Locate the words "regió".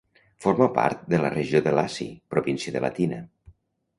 1.33-1.61